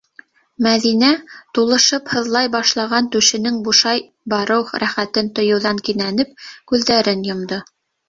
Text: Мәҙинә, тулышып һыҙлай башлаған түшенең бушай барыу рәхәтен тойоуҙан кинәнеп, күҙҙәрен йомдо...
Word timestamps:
Мәҙинә, 0.67 1.09
тулышып 1.57 2.09
һыҙлай 2.15 2.49
башлаған 2.57 3.11
түшенең 3.17 3.61
бушай 3.69 4.03
барыу 4.35 4.69
рәхәтен 4.87 5.33
тойоуҙан 5.39 5.87
кинәнеп, 5.91 6.37
күҙҙәрен 6.75 7.27
йомдо... 7.33 7.67